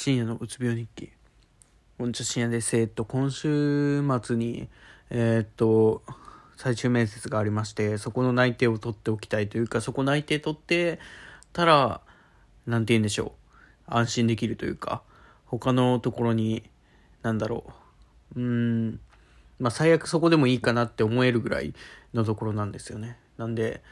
[0.00, 1.10] 深夜のうつ病日記。
[1.98, 2.76] こんにちは、深夜です。
[2.76, 4.68] えっと、今週末に、
[5.10, 6.04] えー、っと、
[6.56, 11.00] 最終面接がありまして、そこの内定を取っておきたいというか、そこ内定取って
[11.52, 12.00] たら、
[12.64, 13.32] なんて言うんでしょ
[13.88, 13.92] う。
[13.92, 15.02] 安心できるというか、
[15.46, 16.62] 他のところに、
[17.22, 17.64] なんだろ
[18.36, 18.40] う。
[18.40, 19.00] うーん、
[19.58, 21.74] まあ、最悪そこでもいいかなって思えるぐらい
[22.14, 23.18] のところなんですよね。
[23.36, 23.82] なんで、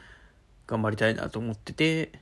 [0.67, 2.13] 頑張りたいなと思ってて、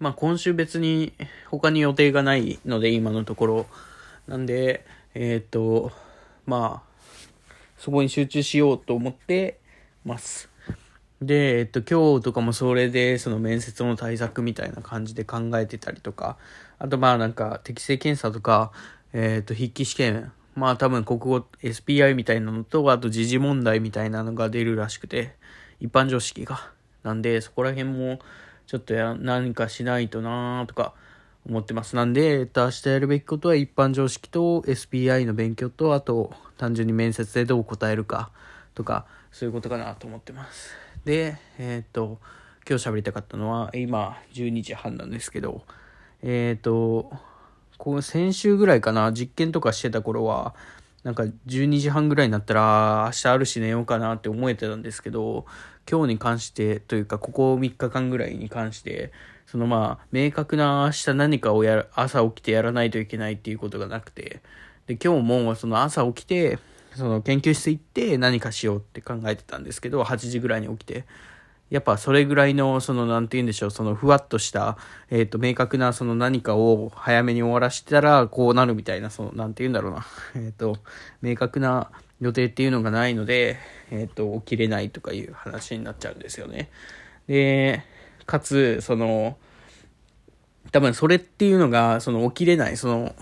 [0.00, 1.12] まあ今週別に
[1.50, 3.66] 他に予定がないので今のところ。
[4.26, 4.84] なんで、
[5.14, 5.92] えっ、と、
[6.46, 6.90] まあ、
[7.76, 9.58] そこに集中しようと思って
[10.04, 10.48] ます。
[11.20, 16.38] で、えっと、今日とかもそれで、その面接の対策みたいな感じで考えてたりとか、
[16.78, 18.72] あとまあなんか適正検査とか、
[19.12, 25.34] えっと、筆記試験、まあ多分国語 SPI みたいなのと、あと時事問題みたいなのが出るらしくて、
[25.78, 26.70] 一般常識が。
[27.02, 28.18] なんで、そこら辺も、
[28.70, 30.94] ちょっとや、何かしないとなーとか
[31.44, 31.96] 思ってます。
[31.96, 38.30] なんで、えっと、明日やるべきことは一般常識と SPI の勉強と、あと、単純に面接でどう答えるか
[38.76, 40.70] とか、そういうことかなと思ってます。
[41.04, 42.20] で、えっと、
[42.64, 45.62] 今日喋りたかったのは、今、12時半なんですけど、
[46.22, 47.10] えっと、
[47.76, 50.54] こう先週ぐらいかな、実験とかしてた頃は、
[51.02, 55.46] なんか12時半ぐらいになったら、明日あるし寝ようかなって思えてたんですけど、
[55.90, 59.12] 今日に関してというか、ここ3日間ぐらいに関して、
[59.46, 64.42] そのまあ、明確な明日何かをやる、朝起きてやらないといけないっていうことがなくて、
[64.86, 66.58] で、今日もその朝起きて、
[66.94, 71.04] その研究室行って何かしようって考えてたんですけど、8時ぐらいに起きて、
[71.70, 74.76] やっぱそれぐらいの、その、なんて言うんでしょう、そのふわっとした、
[75.08, 80.04] えっ、ー、と、明確なその何かを早めに終わらせたら、こうなるみたいな、その、なんて言うんだろうな、
[80.34, 80.78] えっ、ー、と、
[81.22, 81.90] 明確な
[82.20, 83.56] 予定っていうのがないので、
[83.92, 86.70] えっ、ー、と、起きれないとかいう話になっちゃうんですよね。
[87.28, 87.84] で、
[88.26, 89.38] かつ、その、
[90.72, 93.14] 多分それっていうのが、その起きれない、その、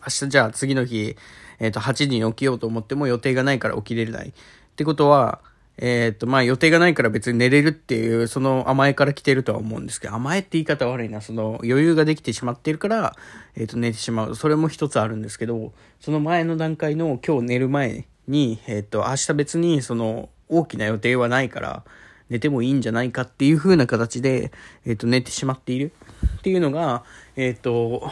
[0.00, 1.14] 明日じゃあ次の日、
[1.58, 4.28] えっ、と、8時に起きようと思っても予定がないから起きれない。
[4.28, 4.32] っ
[4.76, 5.40] てことは、
[5.78, 13.14] えっ、と、まあ予定がないから別に寝れるっていう、その甘えから来てるとは思うんですけど、甘えって言い方悪いな、その余裕ができてしまっているから、
[13.56, 14.36] えっ、と寝てしまう。
[14.36, 21.84] それも一つあるんですけど、その前の段階の今日寝る前に、えっ、と、明日別にその大きな予定はないから、
[22.30, 24.52] 寝てもいいんじゃないかっていう風な形で、
[24.84, 25.92] えっ、と、寝てしまっている
[26.38, 27.04] っていうのが、
[27.36, 28.10] えっ、と、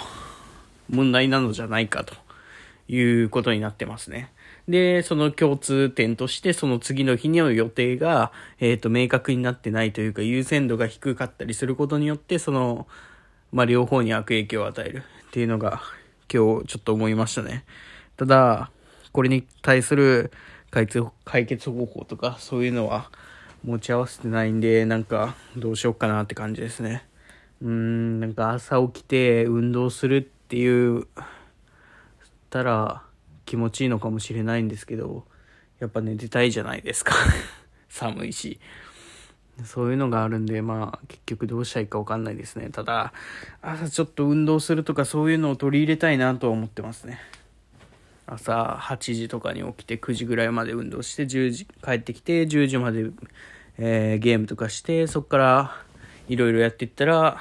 [0.90, 2.14] 問題なのじゃないかと
[2.88, 4.32] いうことになってますね。
[4.68, 12.86] で、その共通点として、その次の日にの予定が、えっ、ー、と、明確になってないというか、優先度が低かったりすることによって、その、
[13.52, 15.82] まあ、両方に悪影響を与えるっていうのが、
[16.32, 17.64] 今日ちょっと思いましたね。
[18.16, 18.70] ただ、
[19.12, 20.32] これに対する
[20.70, 20.88] 解
[21.24, 23.10] 解決方法とか、そういうのは
[23.64, 27.04] 持ち合わせてないんで、なんか、どうしようかなって感じですね。
[27.62, 31.06] うーん、なんか朝起きて運動するっていう、
[32.54, 33.02] たら、
[33.46, 35.24] 気持ちいいのかもしれないんですけど、
[35.80, 37.12] やっぱ寝てたいじゃないですか
[37.90, 38.60] 寒いし。
[39.64, 42.70] そういうのがあるんで、まあ、結局どうしたらいいかわかんないですね。
[42.70, 43.12] ただ、
[43.60, 47.20] 朝ちょっと運動するとかそういうのを取り入れたいなとは思ってますね。
[48.26, 53.10] 朝8時とかに起きて9時ぐらいまで運動して10時帰ってきて10時まで、
[53.78, 55.76] えー、ゲームとかしてそこから
[56.28, 57.38] いろいろやっていったら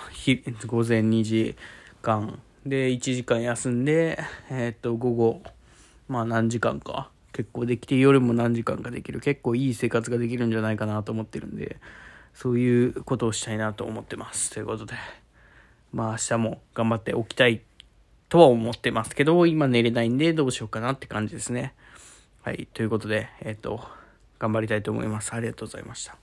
[0.68, 1.56] 午前2時
[2.02, 4.20] 間で1時間休んで、
[4.50, 5.42] えー、っと午後
[6.08, 11.78] まあ何時間か結構できて夜も何時間かできる結構いい生活ができるんじゃないかなと思ってるんで
[12.34, 14.52] そういうことをしたいなと思ってます。
[14.52, 14.96] ということで
[15.92, 17.62] まあ明日も頑張っておきたい
[18.30, 21.74] とは思ってますけど今寝れないんでどうしようかなって感じですね。
[22.44, 23.82] はいということでえっ、と
[24.40, 25.34] 頑張りたいと思います。
[25.34, 26.23] ありがとうございました。